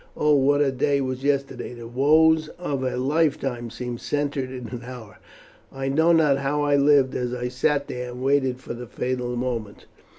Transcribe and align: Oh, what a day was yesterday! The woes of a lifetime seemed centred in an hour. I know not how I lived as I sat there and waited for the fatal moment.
Oh, 0.17 0.33
what 0.33 0.61
a 0.61 0.71
day 0.71 0.99
was 0.99 1.23
yesterday! 1.23 1.75
The 1.75 1.87
woes 1.87 2.47
of 2.57 2.83
a 2.83 2.97
lifetime 2.97 3.69
seemed 3.69 4.01
centred 4.01 4.49
in 4.49 4.69
an 4.69 4.81
hour. 4.83 5.19
I 5.71 5.89
know 5.89 6.11
not 6.11 6.39
how 6.39 6.63
I 6.63 6.75
lived 6.75 7.13
as 7.13 7.35
I 7.35 7.49
sat 7.49 7.87
there 7.87 8.09
and 8.09 8.23
waited 8.23 8.59
for 8.59 8.73
the 8.73 8.87
fatal 8.87 9.35
moment. 9.35 9.85